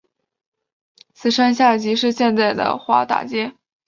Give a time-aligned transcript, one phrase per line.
[1.13, 3.53] 此山下即是现在的毕打街。